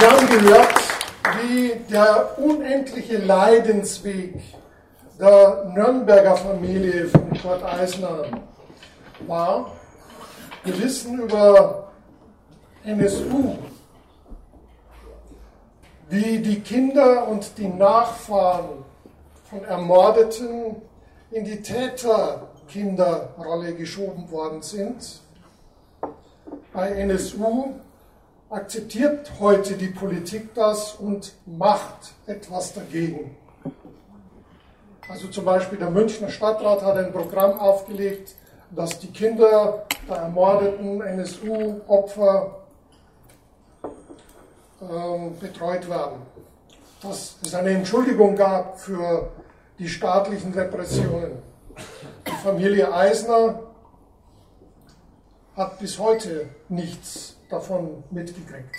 [0.00, 0.74] Wir haben gehört,
[1.42, 4.40] wie der unendliche Leidensweg
[5.18, 8.24] der Nürnberger Familie von Kurt Eisner
[9.26, 9.72] war.
[10.64, 11.92] Wir wissen über
[12.82, 13.58] NSU,
[16.08, 18.82] wie die Kinder und die Nachfahren
[19.50, 20.76] von Ermordeten
[21.30, 25.20] in die Täterkinderrolle geschoben worden sind.
[26.72, 27.74] Bei NSU
[28.50, 33.36] akzeptiert heute die Politik das und macht etwas dagegen.
[35.08, 38.34] Also zum Beispiel der Münchner Stadtrat hat ein Programm aufgelegt,
[38.70, 42.56] dass die Kinder der ermordeten NSU-Opfer
[44.82, 46.22] ähm, betreut werden.
[47.02, 49.30] Dass es eine Entschuldigung gab für
[49.78, 51.42] die staatlichen Repressionen.
[52.26, 53.60] Die Familie Eisner
[55.56, 58.76] hat bis heute nichts davon mitgekriegt.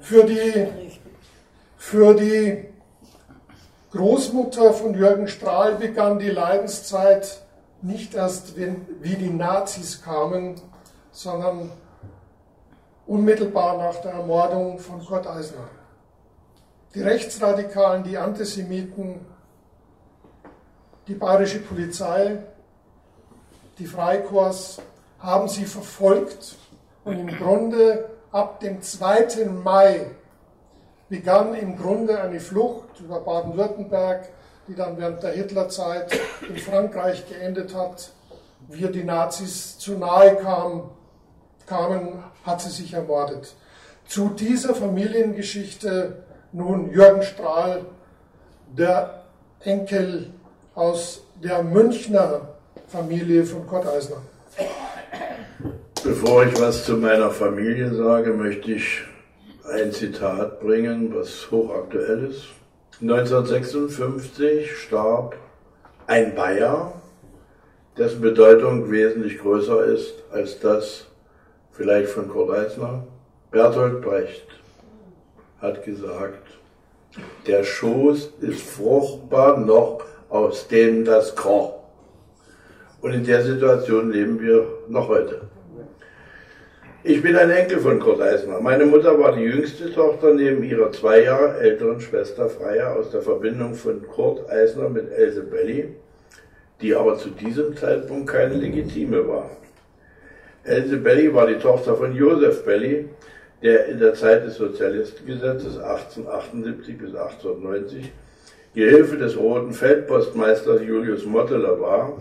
[0.00, 0.68] Für die,
[1.76, 2.68] für die
[3.92, 7.42] Großmutter von Jürgen Strahl begann die Leidenszeit
[7.82, 10.60] nicht erst, wenn, wie die Nazis kamen,
[11.12, 11.70] sondern
[13.06, 15.68] unmittelbar nach der Ermordung von Kurt Eisner.
[16.94, 19.20] Die Rechtsradikalen, die Antisemiten,
[21.06, 22.38] die bayerische Polizei,
[23.78, 24.80] die Freikorps
[25.18, 26.56] haben sie verfolgt
[27.04, 29.46] und im Grunde ab dem 2.
[29.62, 30.06] Mai
[31.08, 34.28] begann im Grunde eine Flucht über Baden-Württemberg,
[34.66, 38.10] die dann während der Hitlerzeit in Frankreich geendet hat.
[38.68, 40.84] Wir die Nazis zu nahe kamen,
[41.66, 43.54] kamen, hat sie sich ermordet.
[44.06, 47.84] Zu dieser Familiengeschichte nun Jürgen Strahl,
[48.76, 49.24] der
[49.60, 50.32] Enkel
[50.74, 52.48] aus der Münchner
[52.88, 54.22] Familie von Kurt Eisner.
[56.04, 59.00] Bevor ich was zu meiner Familie sage, möchte ich
[59.72, 62.48] ein Zitat bringen, was hochaktuell ist.
[63.00, 65.34] 1956 starb
[66.06, 66.92] ein Bayer,
[67.96, 71.06] dessen Bedeutung wesentlich größer ist als das
[71.72, 73.06] vielleicht von Kurt Eisner.
[73.50, 74.46] Bertolt Brecht
[75.62, 76.46] hat gesagt,
[77.46, 81.76] der Schoß ist fruchtbar noch, aus dem das kroch.
[83.00, 85.53] Und in der Situation leben wir noch heute.
[87.06, 88.62] Ich bin ein Enkel von Kurt Eisner.
[88.62, 93.20] Meine Mutter war die jüngste Tochter neben ihrer zwei Jahre älteren Schwester Freya aus der
[93.20, 95.96] Verbindung von Kurt Eisner mit Else Belli,
[96.80, 99.50] die aber zu diesem Zeitpunkt keine legitime war.
[100.64, 103.06] Else Belli war die Tochter von Josef Belli,
[103.62, 108.12] der in der Zeit des Sozialistengesetzes 1878 bis 1890
[108.74, 112.14] Gehilfe des roten Feldpostmeisters Julius Motteler war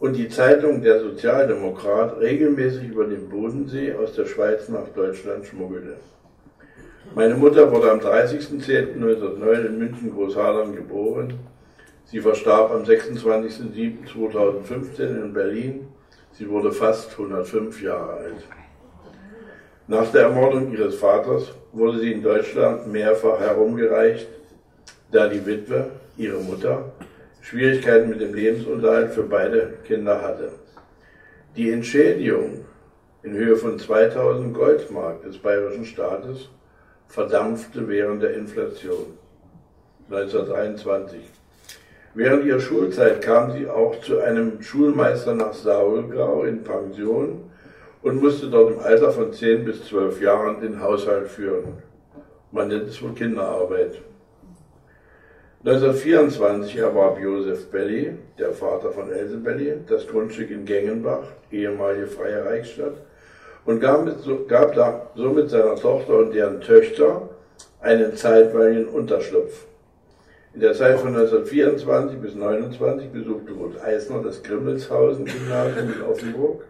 [0.00, 5.98] und die Zeitung Der Sozialdemokrat regelmäßig über den Bodensee aus der Schweiz nach Deutschland schmuggelte.
[7.14, 11.34] Meine Mutter wurde am 30.10.1909 in München Großhadern geboren.
[12.06, 15.86] Sie verstarb am 26.07.2015 in Berlin.
[16.32, 18.42] Sie wurde fast 105 Jahre alt.
[19.86, 24.28] Nach der Ermordung ihres Vaters wurde sie in Deutschland mehrfach herumgereicht,
[25.10, 26.92] da die Witwe, ihre Mutter,
[27.40, 30.52] Schwierigkeiten mit dem Lebensunterhalt für beide Kinder hatte.
[31.56, 32.64] Die Entschädigung
[33.22, 36.48] in Höhe von 2000 Goldmark des bayerischen Staates
[37.08, 39.18] verdampfte während der Inflation
[40.10, 41.20] 1923.
[42.14, 47.50] Während ihrer Schulzeit kam sie auch zu einem Schulmeister nach Saulgau in Pension
[48.02, 51.82] und musste dort im Alter von 10 bis 12 Jahren den Haushalt führen.
[52.52, 54.00] Man nennt es wohl Kinderarbeit.
[55.62, 62.46] 1924 erwarb Josef Belli, der Vater von Else Belli, das Grundstück in Gengenbach, ehemalige Freie
[62.46, 62.94] Reichsstadt,
[63.66, 64.06] und gab,
[64.74, 67.28] da somit seiner Tochter und deren Töchter
[67.82, 69.66] einen zeitweiligen Unterschlupf.
[70.54, 76.64] In der Zeit von 1924 bis 1929 besuchte Ruth Eisner das Grimmelshausen-Gymnasium in Offenburg.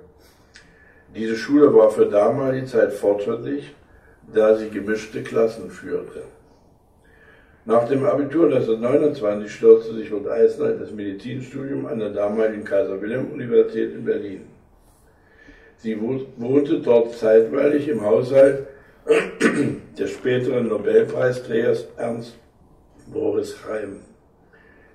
[1.15, 3.73] Diese Schule war für damalige Zeit fortschrittlich,
[4.35, 6.23] da sie gemischte Klassen führte.
[7.67, 13.93] Nach dem Abitur 1929 stürzte sich Ruth Eisner in das Medizinstudium an der damaligen Kaiser-Wilhelm-Universität
[13.95, 14.47] in Berlin.
[15.77, 18.67] Sie wohnte dort zeitweilig im Haushalt
[19.99, 22.39] des späteren Nobelpreisträgers Ernst
[23.13, 24.01] Boris Reim.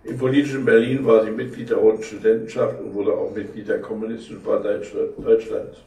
[0.03, 4.41] Im politischen Berlin war sie Mitglied der Roten Studentenschaft und wurde auch Mitglied der Kommunistischen
[4.41, 4.79] Partei
[5.17, 5.83] Deutschlands.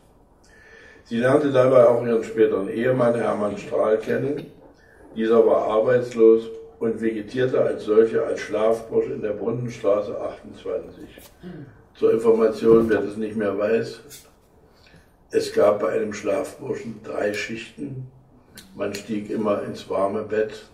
[1.04, 4.46] Sie lernte dabei auch ihren späteren Ehemann Hermann Strahl kennen.
[5.16, 11.04] Dieser war arbeitslos und vegetierte als solcher als Schlafbursche in der Brunnenstraße 28.
[11.94, 14.00] Zur Information, wer das nicht mehr weiß,
[15.30, 18.06] es gab bei einem Schlafburschen drei Schichten.
[18.76, 20.64] Man stieg immer ins warme Bett,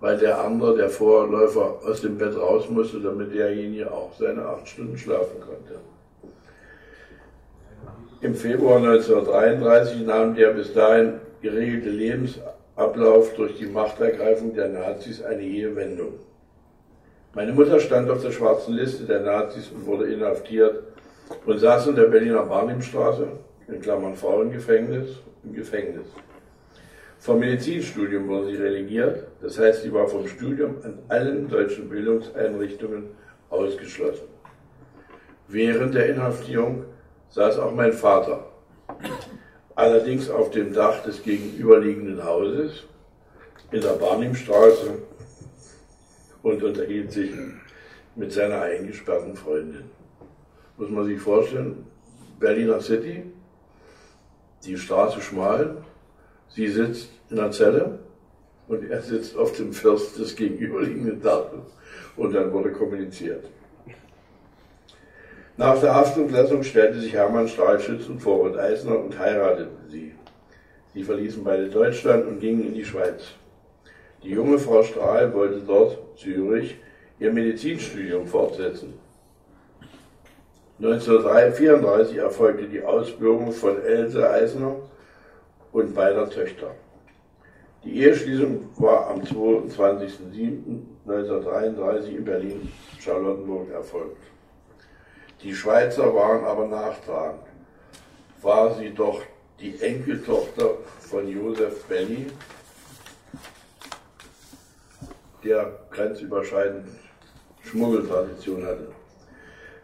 [0.00, 4.66] weil der andere, der Vorläufer, aus dem Bett raus musste, damit derjenige auch seine acht
[4.68, 5.80] Stunden schlafen konnte.
[8.22, 11.90] Im Februar 1933 nahm der bis dahin geregelte
[12.82, 16.14] Lebensablauf durch die Machtergreifung der Nazis eine jähe Wendung.
[17.34, 20.82] Meine Mutter stand auf der schwarzen Liste der Nazis und wurde inhaftiert
[21.46, 23.28] und saß in der Berliner Barnimstraße,
[23.68, 26.06] in Klammern Frauengefängnis, im Gefängnis.
[27.18, 33.04] Vom Medizinstudium wurde sie relegiert, das heißt, sie war vom Studium an allen deutschen Bildungseinrichtungen
[33.48, 34.26] ausgeschlossen.
[35.46, 36.84] Während der Inhaftierung
[37.30, 38.44] saß auch mein Vater,
[39.74, 42.84] allerdings auf dem Dach des gegenüberliegenden Hauses
[43.70, 44.98] in der Barnimstraße
[46.42, 47.30] und unterhielt sich
[48.14, 49.84] mit seiner eingesperrten Freundin.
[50.76, 51.86] Muss man sich vorstellen,
[52.38, 53.24] Berliner City,
[54.64, 55.76] die Straße schmal,
[56.48, 57.98] sie sitzt in der Zelle
[58.68, 61.60] und er sitzt auf dem First des gegenüberliegenden Daches
[62.16, 63.44] und dann wurde kommuniziert.
[65.58, 70.14] Nach der Haftentlassung stellte sich Hermann Stahl Schützen vor und Eisner und heirateten sie.
[70.94, 73.34] Sie verließen beide Deutschland und gingen in die Schweiz.
[74.22, 76.76] Die junge Frau Strahl wollte dort, Zürich,
[77.18, 78.94] ihr Medizinstudium fortsetzen.
[80.78, 84.76] 1934 erfolgte die Ausbildung von Else Eisner
[85.70, 86.74] und beider Töchter.
[87.84, 94.16] Die Eheschließung war am 22.07.1933 in Berlin-Charlottenburg erfolgt.
[95.42, 97.42] Die Schweizer waren aber nachtragend.
[98.42, 99.20] War sie doch
[99.60, 102.26] die Enkeltochter von Josef Benny,
[105.44, 106.86] der grenzüberschreitend
[107.62, 108.88] Schmuggeltradition hatte.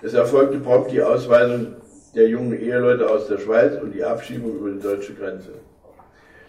[0.02, 1.74] Es erfolgte prompt die Ausweisung
[2.14, 5.54] der jungen Eheleute aus der Schweiz und die Abschiebung über die deutsche Grenze.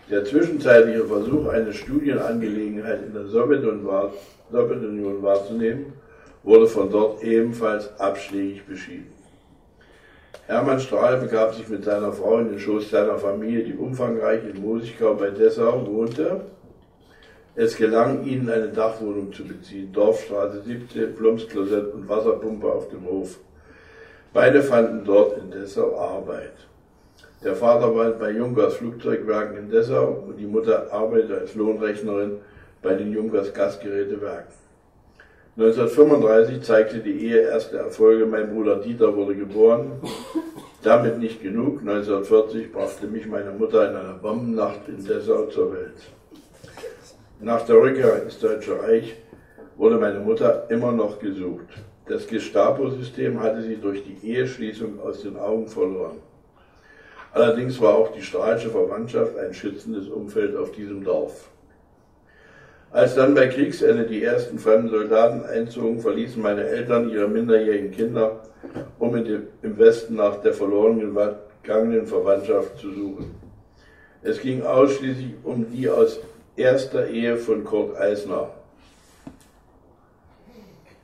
[0.10, 3.86] Der zwischenzeitliche Versuch, eine Studienangelegenheit in der Sowjetunion
[5.22, 5.94] wahrzunehmen,
[6.44, 9.14] wurde von dort ebenfalls abschlägig beschieden.
[10.48, 14.62] Hermann Strahl begab sich mit seiner Frau in den Schoß seiner Familie, die umfangreich in
[14.62, 16.42] Mosigkau bei Dessau wohnte,
[17.56, 23.38] es gelang ihnen, eine Dachwohnung zu beziehen, Dorfstraße 17, Plumpsklosett und Wasserpumpe auf dem Hof.
[24.34, 26.54] Beide fanden dort in Dessau Arbeit.
[27.44, 32.38] Der Vater war bei Junkers Flugzeugwerken in Dessau und die Mutter arbeitete als Lohnrechnerin
[32.82, 34.54] bei den Junkers Gasgerätewerken.
[35.60, 38.26] 1935 zeigte die Ehe erste Erfolge.
[38.26, 40.00] Mein Bruder Dieter wurde geboren.
[40.84, 41.82] Damit nicht genug.
[41.82, 45.98] 1940 brachte mich meine Mutter in einer Bombennacht in Dessau zur Welt.
[47.42, 49.18] Nach der Rückkehr ins Deutsche Reich
[49.76, 51.68] wurde meine Mutter immer noch gesucht.
[52.08, 56.20] Das Gestapo-System hatte sie durch die Eheschließung aus den Augen verloren.
[57.34, 61.50] Allerdings war auch die Strahlsche Verwandtschaft ein schützendes Umfeld auf diesem Dorf.
[62.92, 68.42] Als dann bei Kriegsende die ersten fremden Soldaten einzogen, verließen meine Eltern ihre minderjährigen Kinder,
[68.98, 71.00] um im Westen nach der verloren
[71.62, 73.36] gegangenen Verwandtschaft zu suchen.
[74.24, 76.20] Es ging ausschließlich um die aus
[76.56, 78.50] erster Ehe von Kurt Eisner.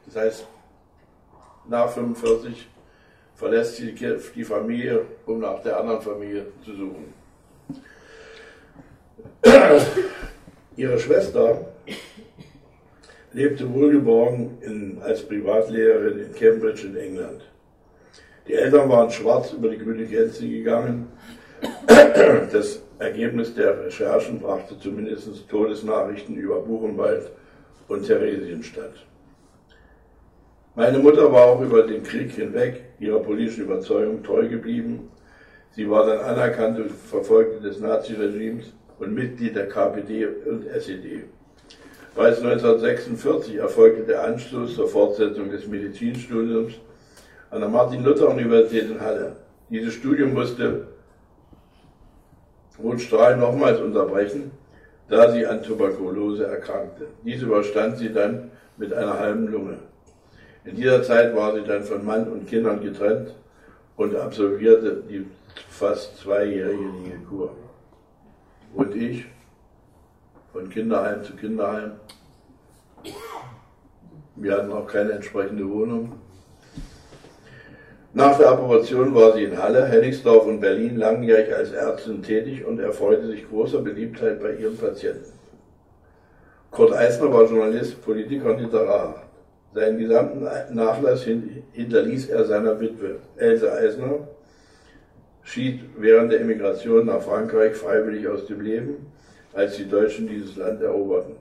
[0.07, 0.47] Das heißt,
[1.69, 2.67] nach 45
[3.35, 7.13] verlässt sie die Familie, um nach der anderen Familie zu suchen.
[10.75, 11.74] Ihre Schwester
[13.33, 17.41] lebte wohlgeborgen in, als Privatlehrerin in Cambridge in England.
[18.47, 21.07] Die Eltern waren schwarz über die grüne Grenze gegangen.
[22.51, 27.31] Das Ergebnis der Recherchen brachte zumindest Todesnachrichten über Buchenwald
[27.87, 29.05] und Theresienstadt.
[30.75, 35.09] Meine Mutter war auch über den Krieg hinweg ihrer politischen Überzeugung treu geblieben.
[35.71, 41.23] Sie war dann anerkannte Verfolgte des Naziregimes und Mitglied der KPD und SED.
[42.15, 46.75] Bereits 1946 erfolgte der Anstoß zur Fortsetzung des Medizinstudiums
[47.51, 49.35] an der Martin-Luther-Universität in Halle.
[49.69, 50.87] Dieses Studium musste
[52.81, 54.51] Rotstrahl nochmals unterbrechen,
[55.09, 57.07] da sie an Tuberkulose erkrankte.
[57.25, 59.79] Dies überstand sie dann mit einer halben Lunge.
[60.63, 63.35] In dieser Zeit war sie dann von Mann und Kindern getrennt
[63.97, 65.25] und absolvierte die
[65.69, 67.51] fast zweijährige Liegekur.
[68.73, 69.25] Und ich,
[70.55, 71.91] von Kinderheim zu Kinderheim.
[74.35, 76.13] Wir hatten auch keine entsprechende Wohnung.
[78.13, 82.79] Nach der Operation war sie in Halle, Hennigsdorf und Berlin langjährig als Ärztin tätig und
[82.79, 85.33] erfreute sich großer Beliebtheit bei ihren Patienten.
[86.71, 89.23] Kurt Eisner war Journalist, Politiker und Literar.
[89.73, 91.23] Seinen gesamten Nachlass
[91.73, 94.27] hinterließ er seiner Witwe Else Eisner,
[95.43, 99.07] schied während der Emigration nach Frankreich freiwillig aus dem Leben,
[99.53, 101.35] als die Deutschen dieses Land eroberten.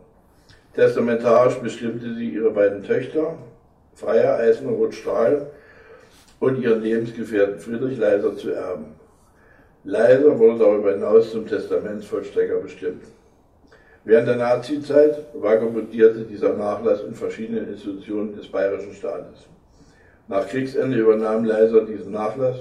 [0.74, 3.38] Testamentarisch bestimmte sie ihre beiden Töchter,
[3.94, 5.50] Freier Eisner Roth-Strahl
[6.40, 8.86] und ihren Lebensgefährten Friedrich Leiser zu erben.
[9.84, 13.04] Leiser wurde darüber hinaus zum Testamentsvollstrecker bestimmt.
[14.02, 19.46] Während der Nazizeit vagabundierte dieser Nachlass in verschiedenen Institutionen des bayerischen Staates.
[20.26, 22.56] Nach Kriegsende übernahm Leiser diesen Nachlass.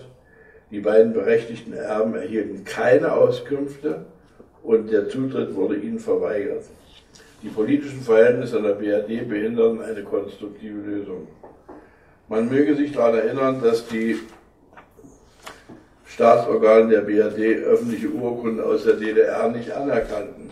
[0.69, 4.05] Die beiden berechtigten Erben erhielten keine Auskünfte
[4.63, 6.63] und der Zutritt wurde ihnen verweigert.
[7.43, 11.27] Die politischen Verhältnisse der BRD behindern eine konstruktive Lösung.
[12.29, 14.17] Man möge sich daran erinnern, dass die
[16.05, 20.51] Staatsorgane der BRD öffentliche Urkunden aus der DDR nicht anerkannten.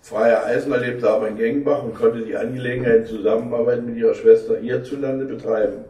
[0.00, 4.56] Freier Eisner lebte aber in Gengbach und konnte die Angelegenheit in Zusammenarbeit mit ihrer Schwester
[4.58, 5.84] hierzulande betreiben.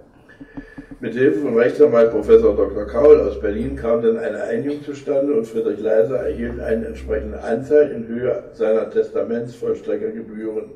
[1.00, 2.86] Mit Hilfe von Rechtsanwalt Professor Dr.
[2.86, 7.90] Kaul aus Berlin kam dann eine Einigung zustande und Friedrich Leiser erhielt einen entsprechenden Anteil
[7.90, 10.70] in Höhe seiner Testamentsvollstreckergebühren.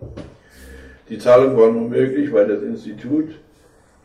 [1.08, 3.30] Die Zahlung war nur möglich, weil das Institut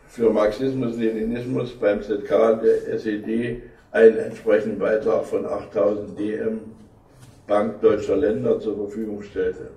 [0.06, 6.60] für Marxismus-Leninismus beim ZK der SED einen entsprechenden Beitrag von 8000 DM
[7.48, 9.70] Bank Deutscher Länder zur Verfügung stellte.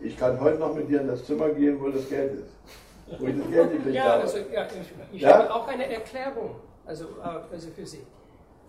[0.00, 2.85] Ich kann heute noch mit dir in das Zimmer gehen, wo das Geld ist.
[3.18, 4.22] Wo ich das Geld gekriegt ja, habe.
[4.22, 5.38] Also, ja, ich, ich ja?
[5.38, 8.06] habe auch eine Erklärung also, äh, also für Sie.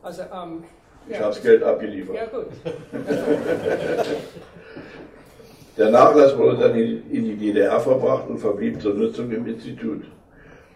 [0.02, 0.64] Also, ähm,
[1.08, 2.16] ich ja, habe das Geld abgeliefert.
[2.16, 2.48] Ja, gut.
[5.78, 10.06] Der Nachlass wurde dann in die DDR verbracht und verblieb zur Nutzung im Institut.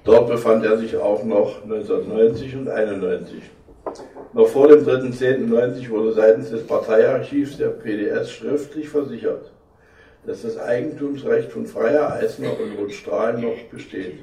[0.03, 3.41] Dort befand er sich auch noch 1990 und 1991.
[4.33, 9.51] Noch vor dem 3.10.90 wurde seitens des Parteiarchivs der PDS schriftlich versichert,
[10.25, 14.19] dass das Eigentumsrecht von Freier Eisner und Roth noch besteht.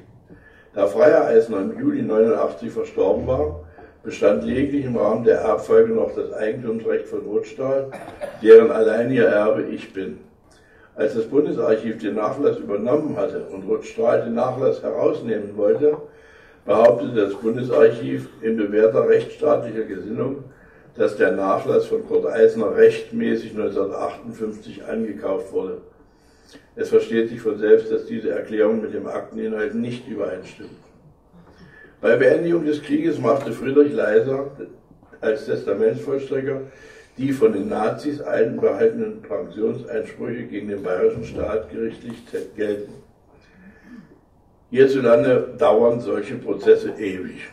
[0.75, 3.65] Da Freier Eisner im Juli 89 verstorben war,
[4.05, 7.91] bestand lediglich im Rahmen der Erbfolge noch das Eigentumsrecht von Rothstahl,
[8.43, 10.19] deren alleiniger Erbe ich bin.
[10.95, 15.97] Als das Bundesarchiv den Nachlass übernommen hatte und Rothstahl den Nachlass herausnehmen wollte,
[16.65, 20.45] behauptete das Bundesarchiv in bewährter rechtsstaatlicher Gesinnung,
[20.99, 25.81] dass der Nachlass von Kurt Eisner rechtmäßig 1958 angekauft wurde.
[26.75, 30.71] Es versteht sich von selbst, dass diese Erklärung mit dem Akteninhalt nicht übereinstimmt.
[32.01, 34.51] Bei Beendigung des Krieges machte Friedrich Leiser
[35.21, 36.63] als Testamentsvollstrecker
[37.17, 42.15] die von den Nazis einbehaltenen Pensionseinsprüche gegen den bayerischen Staat gerichtlich
[42.57, 42.93] gelten.
[44.71, 47.49] Hierzulande dauern solche Prozesse ewig.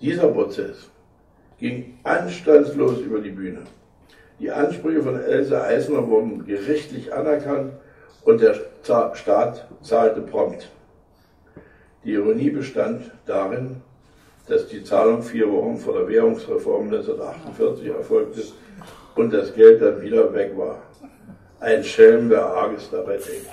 [0.00, 0.90] Dieser Prozess
[1.58, 3.62] ging anstandslos über die Bühne.
[4.38, 7.72] Die Ansprüche von Else Eisner wurden gerichtlich anerkannt
[8.24, 8.54] und der
[9.14, 10.68] Staat zahlte prompt.
[12.04, 13.76] Die Ironie bestand darin,
[14.46, 18.42] dass die Zahlung vier Wochen vor der Währungsreform 1948 erfolgte
[19.14, 20.82] und das Geld dann wieder weg war.
[21.58, 23.48] Ein Schelm, wer Arges dabei denkt.